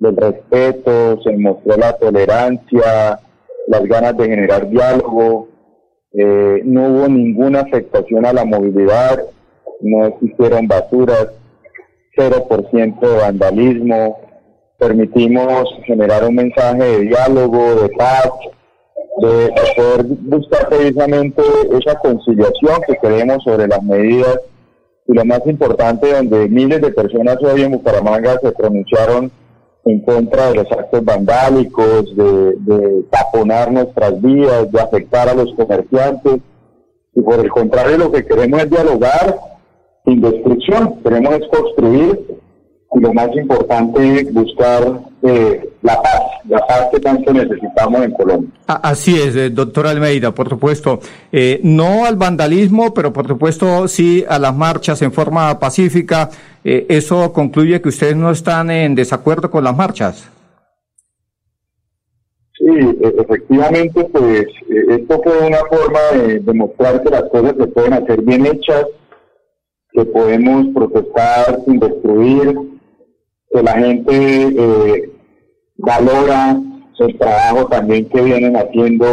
el 0.00 0.16
respeto, 0.16 1.20
se 1.22 1.36
mostró 1.36 1.76
la 1.76 1.92
tolerancia, 1.94 3.18
las 3.66 3.82
ganas 3.82 4.16
de 4.16 4.28
generar 4.28 4.68
diálogo, 4.70 5.48
eh, 6.12 6.62
no 6.64 6.86
hubo 6.88 7.08
ninguna 7.08 7.60
afectación 7.60 8.24
a 8.24 8.32
la 8.32 8.44
movilidad, 8.44 9.22
no 9.80 10.06
existieron 10.06 10.66
basuras, 10.68 11.28
0% 12.16 13.00
de 13.00 13.16
vandalismo, 13.16 14.18
permitimos 14.78 15.68
generar 15.84 16.24
un 16.24 16.34
mensaje 16.34 16.82
de 16.82 17.00
diálogo, 17.02 17.82
de 17.82 17.88
paz, 17.90 18.30
de, 19.18 19.54
poder 19.76 20.04
buscar 20.04 20.68
precisamente 20.68 21.42
esa 21.78 21.98
conciliación 21.98 22.80
que 22.86 22.96
queremos 22.96 23.42
sobre 23.44 23.66
las 23.68 23.82
medidas 23.82 24.40
y 25.08 25.14
lo 25.14 25.24
más 25.24 25.40
importante, 25.46 26.12
donde 26.12 26.48
miles 26.48 26.80
de 26.80 26.90
personas 26.90 27.38
hoy 27.42 27.62
en 27.62 27.72
Bucaramanga 27.72 28.38
se 28.40 28.52
pronunciaron 28.52 29.30
en 29.84 30.00
contra 30.00 30.48
de 30.48 30.56
los 30.56 30.72
actos 30.72 31.04
vandálicos, 31.04 32.16
de, 32.16 32.56
de 32.58 33.02
taponar 33.04 33.70
nuestras 33.70 34.20
vías, 34.20 34.70
de 34.72 34.80
afectar 34.80 35.28
a 35.28 35.34
los 35.34 35.54
comerciantes. 35.54 36.40
Y 37.14 37.22
por 37.22 37.38
el 37.38 37.48
contrario, 37.50 37.96
lo 37.96 38.10
que 38.10 38.26
queremos 38.26 38.62
es 38.62 38.70
dialogar 38.70 39.36
sin 40.06 40.20
destrucción, 40.20 40.94
queremos 41.02 41.40
construir 41.50 42.18
y 42.94 43.00
lo 43.00 43.12
más 43.12 43.28
importante 43.36 44.28
buscar 44.32 45.00
eh, 45.22 45.68
la 45.82 46.00
paz, 46.00 46.22
la 46.48 46.58
paz 46.66 46.88
que 46.92 47.00
tanto 47.00 47.32
necesitamos 47.32 48.02
en 48.02 48.12
Colombia. 48.12 48.50
Así 48.66 49.20
es, 49.20 49.34
eh, 49.36 49.50
doctor 49.50 49.86
Almeida, 49.88 50.32
por 50.32 50.48
supuesto. 50.48 51.00
Eh, 51.32 51.60
no 51.62 52.04
al 52.06 52.16
vandalismo, 52.16 52.94
pero 52.94 53.12
por 53.12 53.26
supuesto 53.26 53.88
sí 53.88 54.24
a 54.28 54.38
las 54.38 54.54
marchas 54.54 55.02
en 55.02 55.12
forma 55.12 55.58
pacífica. 55.58 56.30
Eh, 56.64 56.86
¿Eso 56.88 57.32
concluye 57.32 57.80
que 57.82 57.88
ustedes 57.88 58.16
no 58.16 58.30
están 58.30 58.70
en 58.70 58.94
desacuerdo 58.94 59.50
con 59.50 59.64
las 59.64 59.76
marchas? 59.76 60.30
Sí, 62.56 62.64
e, 62.64 63.14
efectivamente, 63.20 64.04
pues 64.04 64.46
esto 64.88 65.20
fue 65.22 65.46
una 65.46 65.58
forma 65.58 66.00
de 66.14 66.38
demostrar 66.40 67.02
que 67.02 67.10
las 67.10 67.24
cosas 67.24 67.54
se 67.58 67.66
pueden 67.66 67.92
hacer 67.92 68.22
bien 68.22 68.46
hechas 68.46 68.86
que 69.96 70.04
podemos 70.04 70.66
protestar 70.74 71.58
sin 71.64 71.78
destruir, 71.78 72.54
que 73.50 73.62
la 73.62 73.72
gente 73.72 74.12
eh, 74.12 75.10
valora 75.78 76.60
el 76.98 77.18
trabajo 77.18 77.66
también 77.68 78.06
que 78.10 78.20
vienen 78.20 78.56
haciendo 78.56 79.06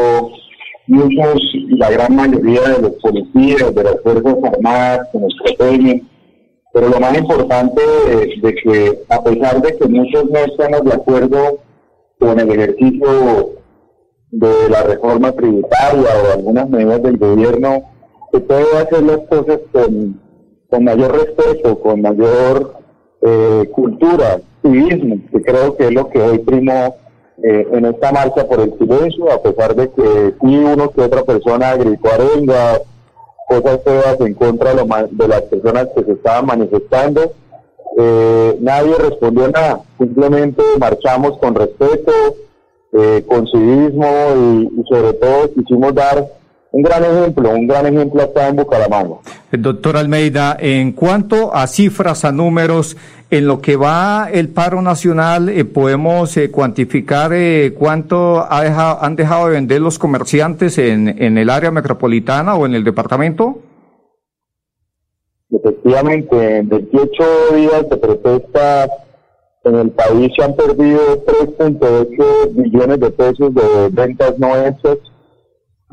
muchos, 0.88 1.42
la 1.70 1.90
gran 1.90 2.16
mayoría 2.16 2.62
de 2.62 2.82
los 2.82 2.92
policías, 3.02 3.74
de 3.74 3.84
las 3.84 4.02
Fuerzas 4.04 4.36
Armadas 4.44 5.08
que 5.12 5.20
nos 5.20 5.34
protegen. 5.42 6.10
Pero 6.74 6.90
lo 6.90 7.00
más 7.00 7.18
importante 7.18 7.82
es 8.12 8.42
de 8.42 8.56
que 8.56 9.00
a 9.10 9.24
pesar 9.24 9.62
de 9.62 9.78
que 9.78 9.88
muchos 9.88 10.30
no 10.30 10.40
estamos 10.40 10.84
de 10.84 10.94
acuerdo 10.94 11.60
con 12.20 12.40
el 12.40 12.52
ejercicio 12.52 13.56
de 14.32 14.70
la 14.70 14.84
reforma 14.84 15.32
tributaria 15.32 16.10
o 16.24 16.34
algunas 16.34 16.70
medidas 16.70 17.04
del 17.04 17.18
gobierno, 17.18 17.84
se 18.34 18.40
puede 18.42 18.78
hacer 18.78 19.04
las 19.04 19.20
cosas 19.30 19.60
con 19.72 20.23
con 20.74 20.86
mayor 20.86 21.12
respeto, 21.12 21.80
con 21.80 22.02
mayor 22.02 22.74
eh, 23.22 23.70
cultura, 23.74 24.42
civismo, 24.64 25.18
que 25.32 25.40
creo 25.44 25.78
que 25.78 25.86
es 25.86 25.94
lo 25.94 26.10
que 26.10 26.20
hoy 26.20 26.40
primó 26.40 26.96
eh, 27.44 27.68
en 27.74 27.86
esta 27.86 28.12
marcha 28.12 28.48
por 28.48 28.60
el 28.60 28.76
silencio, 28.80 29.32
a 29.32 29.40
pesar 29.40 29.76
de 29.76 29.92
que 29.92 30.34
sí 30.42 30.58
uno 30.58 30.90
que 30.90 31.02
otra 31.02 31.22
persona 31.22 31.76
gritó 31.76 32.10
arenga, 32.12 32.80
cosas 33.48 33.82
feas 33.84 34.20
en 34.22 34.34
contra 34.34 34.74
de, 34.74 35.28
las 35.28 35.42
personas 35.44 35.90
que 35.96 36.06
se 36.06 36.14
estaban 36.14 36.48
manifestando. 36.48 37.22
Eh, 37.96 38.58
nadie 38.60 38.96
respondió 38.96 39.50
nada, 39.50 39.82
simplemente 40.00 40.64
marchamos 40.80 41.38
con 41.38 41.54
respeto, 41.54 42.12
con 43.28 43.46
civismo 43.48 44.08
y, 44.36 44.82
y 44.82 44.84
sobre 44.90 45.14
todo 45.14 45.52
quisimos 45.54 45.94
dar 45.94 46.28
un 46.72 46.82
gran 46.82 47.04
ejemplo, 47.04 47.52
un 47.52 47.68
gran 47.68 47.86
ejemplo 47.86 48.24
acá 48.24 48.48
en 48.48 48.56
Bucaramanga. 48.56 49.18
Doctor 49.60 49.98
Almeida, 49.98 50.58
en 50.60 50.94
cuanto 50.94 51.56
a 51.56 51.68
cifras, 51.68 52.26
a 52.26 52.32
números, 52.32 52.98
en 53.30 53.48
lo 53.48 53.62
que 53.62 53.76
va 53.76 54.30
el 54.32 54.50
paro 54.50 54.82
nacional, 54.82 55.50
eh, 55.50 55.64
¿podemos 55.64 56.36
eh, 56.38 56.50
cuantificar 56.50 57.32
eh, 57.34 57.74
cuánto 57.78 58.46
ha 58.52 58.64
dejado, 58.64 59.04
han 59.04 59.16
dejado 59.16 59.48
de 59.48 59.54
vender 59.54 59.82
los 59.82 60.00
comerciantes 60.00 60.78
en, 60.78 61.22
en 61.22 61.38
el 61.38 61.50
área 61.50 61.72
metropolitana 61.72 62.56
o 62.56 62.66
en 62.66 62.76
el 62.76 62.84
departamento? 62.84 63.60
Efectivamente, 65.52 66.58
en 66.58 66.70
28 66.70 67.24
días 67.56 67.90
de 67.90 67.98
protesta 67.98 68.88
en 69.66 69.76
el 69.76 69.92
país 69.92 70.32
se 70.36 70.44
han 70.44 70.56
perdido 70.56 71.00
3.8 71.26 72.54
billones 72.54 73.00
de 73.00 73.12
pesos 73.12 73.54
de 73.54 73.90
ventas 73.92 74.38
no 74.38 74.56
hechas 74.58 74.98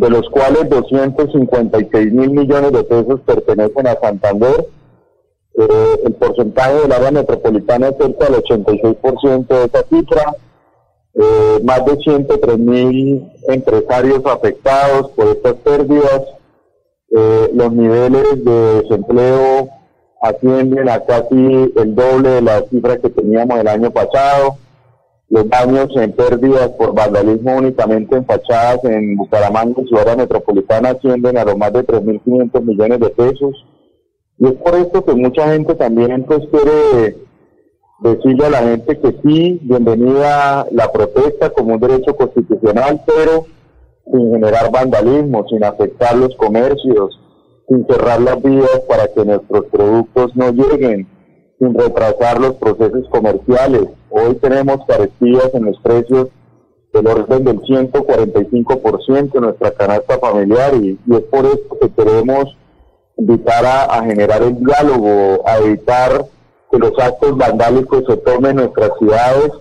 de 0.01 0.09
los 0.09 0.31
cuales 0.31 0.67
256 0.71 2.13
mil 2.13 2.31
millones 2.31 2.73
de 2.73 2.85
pesos 2.85 3.21
pertenecen 3.21 3.87
a 3.87 4.01
Santander. 4.01 4.67
Eh, 5.59 6.01
el 6.07 6.15
porcentaje 6.15 6.75
del 6.75 6.93
área 6.93 7.11
metropolitana 7.11 7.89
es 7.89 7.97
cerca 7.99 8.25
del 8.25 8.43
86% 8.43 9.47
de 9.47 9.65
esa 9.65 9.83
cifra. 9.89 10.35
Eh, 11.13 11.61
más 11.65 11.85
de 11.85 11.97
103 11.97 12.59
mil 12.59 13.31
empresarios 13.49 14.25
afectados 14.25 15.11
por 15.11 15.29
estas 15.29 15.55
pérdidas. 15.57 16.23
Eh, 17.11 17.51
los 17.53 17.71
niveles 17.71 18.43
de 18.43 18.83
desempleo 18.83 19.69
ascienden 20.23 20.89
a 20.89 21.01
casi 21.01 21.73
el 21.77 21.95
doble 21.95 22.31
de 22.31 22.43
la 22.43 22.63
cifra 22.71 22.97
que 22.97 23.11
teníamos 23.11 23.61
el 23.61 23.69
año 23.69 23.91
pasado. 23.91 24.57
Los 25.31 25.49
daños 25.49 25.89
en 25.95 26.11
pérdidas 26.11 26.71
por 26.71 26.93
vandalismo 26.93 27.57
únicamente 27.57 28.17
en 28.17 28.27
fachadas 28.27 28.83
en 28.83 29.17
Bucaramanga 29.17 29.81
y 29.81 29.87
su 29.87 29.97
área 29.97 30.17
metropolitana 30.17 30.91
ascienden 30.91 31.39
a 31.39 31.45
los 31.45 31.57
más 31.57 31.73
de 31.73 31.87
3.500 31.87 32.61
millones 32.65 32.99
de 32.99 33.11
pesos. 33.11 33.65
Y 34.39 34.47
es 34.47 34.55
por 34.55 34.75
esto 34.75 35.05
que 35.05 35.15
mucha 35.15 35.53
gente 35.53 35.77
también 35.77 36.25
pues 36.25 36.41
quiere 36.51 37.17
decirle 38.01 38.47
a 38.47 38.51
la 38.51 38.63
gente 38.63 38.99
que 38.99 39.21
sí, 39.23 39.61
bienvenida 39.63 40.67
la 40.73 40.91
protesta 40.91 41.51
como 41.51 41.75
un 41.75 41.81
derecho 41.81 42.17
constitucional, 42.17 43.01
pero 43.07 43.47
sin 44.11 44.33
generar 44.33 44.73
vandalismo, 44.73 45.47
sin 45.49 45.63
afectar 45.63 46.17
los 46.17 46.35
comercios, 46.35 47.21
sin 47.69 47.87
cerrar 47.87 48.21
las 48.21 48.43
vías 48.43 48.83
para 48.89 49.07
que 49.07 49.25
nuestros 49.25 49.67
productos 49.67 50.35
no 50.35 50.51
lleguen, 50.51 51.07
sin 51.61 51.75
retrasar 51.75 52.41
los 52.41 52.55
procesos 52.55 53.07
comerciales. 53.11 53.85
Hoy 54.09 54.35
tenemos 54.37 54.79
carestías 54.89 55.51
en 55.53 55.67
los 55.67 55.79
precios 55.81 56.29
del 56.93 57.07
orden 57.07 57.45
del 57.45 57.61
145% 57.61 59.35
en 59.35 59.41
nuestra 59.43 59.71
canasta 59.73 60.19
familiar 60.19 60.75
y, 60.75 60.99
es 61.13 61.21
por 61.31 61.45
esto 61.45 61.79
que 61.81 61.91
queremos 61.91 62.57
invitar 63.17 63.65
a, 63.65 64.03
generar 64.03 64.43
el 64.43 64.59
diálogo, 64.65 65.47
a 65.47 65.59
evitar 65.59 66.25
que 66.73 66.79
los 66.79 66.99
actos 66.99 67.37
vandálicos 67.37 68.05
se 68.09 68.17
tomen 68.17 68.53
en 68.53 68.57
nuestras 68.57 68.91
ciudades 68.99 69.53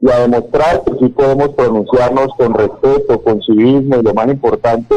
y 0.00 0.08
a 0.08 0.20
demostrar 0.20 0.82
que 0.84 0.92
sí 0.98 1.08
podemos 1.08 1.48
pronunciarnos 1.50 2.28
con 2.38 2.54
respeto, 2.54 3.20
con 3.22 3.42
civismo 3.42 3.96
y 3.96 4.02
lo 4.02 4.14
más 4.14 4.28
importante, 4.28 4.94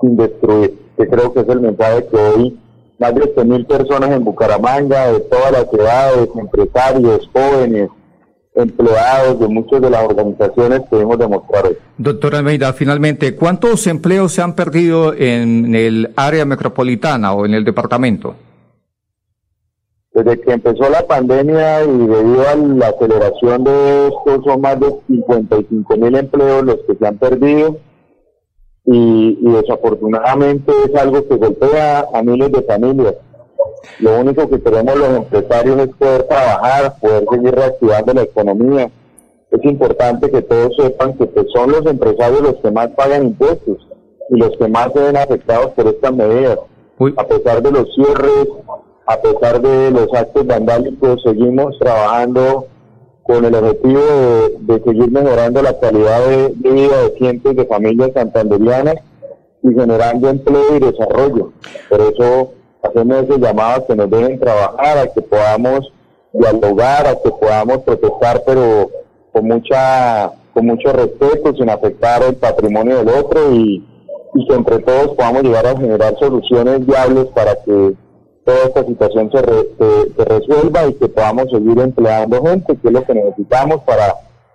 sin 0.00 0.16
destruir, 0.16 0.78
que 0.96 1.06
creo 1.06 1.32
que 1.34 1.40
es 1.40 1.48
el 1.48 1.60
mensaje 1.60 2.06
que 2.06 2.16
hoy 2.16 2.58
más 2.98 3.14
de 3.14 3.34
100.000 3.34 3.66
personas 3.66 4.10
en 4.10 4.24
Bucaramanga, 4.24 5.12
de 5.12 5.20
todas 5.20 5.52
las 5.52 5.70
ciudades, 5.70 6.28
empresarios, 6.34 7.30
jóvenes, 7.32 7.90
empleados 8.54 9.38
de 9.38 9.48
muchas 9.48 9.82
de 9.82 9.90
las 9.90 10.02
organizaciones 10.04 10.80
pudimos 10.88 11.18
demostrar 11.18 11.66
eso. 11.66 11.78
Doctor 11.98 12.36
Almeida, 12.36 12.72
finalmente, 12.72 13.36
¿cuántos 13.36 13.86
empleos 13.86 14.32
se 14.32 14.42
han 14.42 14.54
perdido 14.54 15.12
en 15.12 15.74
el 15.74 16.12
área 16.16 16.44
metropolitana 16.46 17.34
o 17.34 17.44
en 17.44 17.54
el 17.54 17.64
departamento? 17.64 18.34
Desde 20.12 20.40
que 20.40 20.52
empezó 20.52 20.88
la 20.88 21.06
pandemia 21.06 21.84
y 21.84 21.98
debido 21.98 22.48
a 22.48 22.56
la 22.56 22.88
aceleración 22.88 23.64
de 23.64 24.06
esto, 24.08 24.42
son 24.42 24.62
más 24.62 24.80
de 24.80 24.86
55 25.06 25.96
mil 25.98 26.16
empleos 26.16 26.64
los 26.64 26.76
que 26.86 26.94
se 26.98 27.06
han 27.06 27.18
perdido 27.18 27.76
y, 28.86 29.38
y 29.40 29.52
desafortunadamente 29.52 30.72
es 30.84 30.94
algo 30.94 31.26
que 31.26 31.36
golpea 31.36 32.06
a 32.12 32.22
miles 32.22 32.52
de 32.52 32.62
familias. 32.62 33.14
Lo 33.98 34.20
único 34.20 34.48
que 34.48 34.60
queremos 34.60 34.96
los 34.96 35.08
empresarios 35.08 35.78
es 35.80 35.88
poder 35.96 36.22
trabajar, 36.24 36.94
poder 37.00 37.24
seguir 37.30 37.54
reactivando 37.54 38.14
la 38.14 38.22
economía. 38.22 38.90
Es 39.50 39.64
importante 39.64 40.30
que 40.30 40.42
todos 40.42 40.76
sepan 40.76 41.14
que 41.16 41.26
pues, 41.26 41.46
son 41.52 41.72
los 41.72 41.86
empresarios 41.86 42.40
los 42.42 42.56
que 42.56 42.70
más 42.70 42.88
pagan 42.88 43.26
impuestos 43.26 43.86
y 44.30 44.36
los 44.36 44.56
que 44.56 44.68
más 44.68 44.92
se 44.92 45.00
ven 45.00 45.16
afectados 45.16 45.70
por 45.72 45.86
estas 45.86 46.12
medidas. 46.14 46.58
A 47.16 47.24
pesar 47.24 47.62
de 47.62 47.70
los 47.70 47.94
cierres, 47.94 48.48
a 49.06 49.20
pesar 49.20 49.60
de 49.60 49.90
los 49.90 50.12
actos 50.14 50.46
vandálicos, 50.46 51.22
seguimos 51.22 51.78
trabajando 51.78 52.66
con 53.26 53.44
el 53.44 53.54
objetivo 53.54 54.00
de, 54.60 54.82
seguir 54.84 55.10
mejorando 55.10 55.60
la 55.60 55.78
calidad 55.78 56.26
de, 56.26 56.70
vida 56.70 57.02
de 57.02 57.18
cientos 57.18 57.56
de 57.56 57.66
familias 57.66 58.12
santanderianas 58.14 58.96
y 59.62 59.74
generando 59.74 60.28
empleo 60.28 60.76
y 60.76 60.80
desarrollo. 60.80 61.52
Por 61.88 62.00
eso 62.00 62.52
hacemos 62.82 63.24
ese 63.24 63.38
llamado 63.38 63.82
a 63.82 63.86
que 63.86 63.96
nos 63.96 64.10
dejen 64.10 64.38
trabajar, 64.38 64.98
a 64.98 65.12
que 65.12 65.22
podamos 65.22 65.92
dialogar, 66.32 67.06
a 67.06 67.16
que 67.16 67.30
podamos 67.30 67.78
protestar, 67.78 68.42
pero 68.46 68.90
con 69.32 69.48
mucha 69.48 70.32
con 70.54 70.66
mucho 70.66 70.90
respeto, 70.90 71.54
sin 71.54 71.68
afectar 71.68 72.22
el 72.22 72.36
patrimonio 72.36 73.04
del 73.04 73.08
otro 73.10 73.52
y, 73.52 73.86
y 74.34 74.46
que 74.46 74.54
entre 74.54 74.78
todos 74.78 75.14
podamos 75.14 75.42
llegar 75.42 75.66
a 75.66 75.76
generar 75.76 76.16
soluciones 76.18 76.86
viables 76.86 77.26
para 77.34 77.56
que 77.62 77.92
toda 78.46 78.64
esta 78.64 78.84
situación 78.84 79.30
se, 79.32 79.40
se 80.16 80.24
resuelva 80.24 80.86
y 80.86 80.94
que 80.94 81.08
podamos 81.08 81.50
seguir 81.50 81.78
empleando 81.80 82.42
gente, 82.44 82.76
que 82.76 82.88
es 82.88 82.94
lo 82.94 83.04
que 83.04 83.14
necesitamos 83.14 83.82
para 83.82 84.14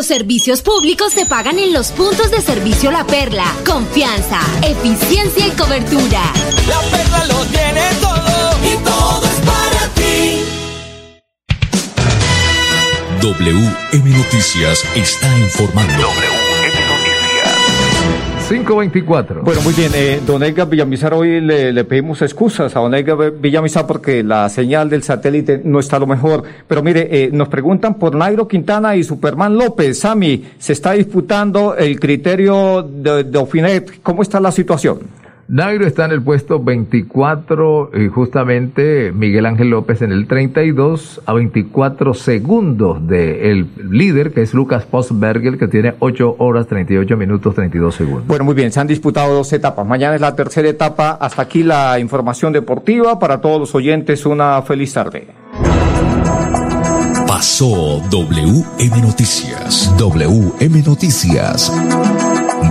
Los 0.00 0.06
servicios 0.06 0.62
públicos 0.62 1.12
se 1.12 1.26
pagan 1.26 1.58
en 1.58 1.74
los 1.74 1.92
puntos 1.92 2.30
de 2.30 2.40
servicio 2.40 2.90
La 2.90 3.06
Perla. 3.06 3.44
Confianza, 3.66 4.40
eficiencia 4.62 5.46
y 5.46 5.50
cobertura. 5.50 6.22
La 6.66 6.80
Perla 6.90 7.26
lo 7.26 7.44
tiene 7.44 7.82
todo 8.00 8.58
y 8.64 8.76
todo 8.82 9.22
es 9.26 9.40
para 9.44 9.88
ti. 9.96 10.42
WM 13.20 14.10
Noticias 14.16 14.86
está 14.94 15.38
informando. 15.38 15.92
WM 15.92 16.08
Noticias. 16.08 16.39
524. 18.50 19.42
Bueno, 19.44 19.60
muy 19.62 19.72
bien. 19.74 19.92
Eh, 19.94 20.20
don 20.26 20.42
Edgar 20.42 20.68
Villamizar, 20.68 21.14
hoy 21.14 21.40
le, 21.40 21.84
pedimos 21.84 22.20
excusas 22.20 22.74
a 22.74 22.80
don 22.80 22.92
Edgar 22.94 23.30
Villamizar 23.30 23.86
porque 23.86 24.24
la 24.24 24.48
señal 24.48 24.90
del 24.90 25.04
satélite 25.04 25.60
no 25.64 25.78
está 25.78 26.00
lo 26.00 26.08
mejor. 26.08 26.42
Pero 26.66 26.82
mire, 26.82 27.06
eh, 27.12 27.30
nos 27.32 27.48
preguntan 27.48 27.94
por 27.94 28.16
Nairo 28.16 28.48
Quintana 28.48 28.96
y 28.96 29.04
Superman 29.04 29.56
López. 29.56 30.00
Sami, 30.00 30.44
se 30.58 30.72
está 30.72 30.92
disputando 30.92 31.76
el 31.76 32.00
criterio 32.00 32.82
de, 32.82 33.22
de 33.22 33.38
Ofinet. 33.38 34.02
¿Cómo 34.02 34.22
está 34.22 34.40
la 34.40 34.50
situación? 34.50 34.98
Nairo 35.50 35.84
está 35.84 36.04
en 36.04 36.12
el 36.12 36.22
puesto 36.22 36.62
24 36.62 37.90
y 37.94 38.06
justamente 38.06 39.10
Miguel 39.10 39.46
Ángel 39.46 39.70
López 39.70 40.00
en 40.00 40.12
el 40.12 40.28
32 40.28 41.22
a 41.26 41.32
24 41.32 42.14
segundos 42.14 43.04
del 43.08 43.66
líder 43.90 44.32
que 44.32 44.42
es 44.42 44.54
Lucas 44.54 44.84
Postberger 44.84 45.58
que 45.58 45.66
tiene 45.66 45.94
8 45.98 46.36
horas 46.38 46.68
38 46.68 47.16
minutos 47.16 47.56
32 47.56 47.92
segundos. 47.92 48.28
Bueno, 48.28 48.44
muy 48.44 48.54
bien, 48.54 48.70
se 48.70 48.78
han 48.78 48.86
disputado 48.86 49.34
dos 49.34 49.52
etapas. 49.52 49.84
Mañana 49.84 50.14
es 50.14 50.20
la 50.20 50.36
tercera 50.36 50.68
etapa. 50.68 51.18
Hasta 51.20 51.42
aquí 51.42 51.64
la 51.64 51.98
información 51.98 52.52
deportiva. 52.52 53.18
Para 53.18 53.40
todos 53.40 53.58
los 53.58 53.74
oyentes, 53.74 54.24
una 54.26 54.62
feliz 54.62 54.92
tarde. 54.92 55.26
Pasó 57.26 58.00
WM 58.08 59.02
Noticias. 59.02 59.92
WM 59.98 60.82
Noticias. 60.86 61.72